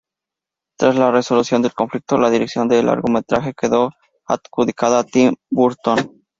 Tras 0.79 0.95
la 0.95 1.11
resolución 1.11 1.61
del 1.61 1.75
conflicto, 1.75 2.17
la 2.17 2.31
dirección 2.31 2.67
del 2.67 2.87
largometraje 2.87 3.53
quedó 3.53 3.91
adjudicada 4.25 5.01
a 5.01 5.03
Tim 5.03 5.35
Burton. 5.51 6.23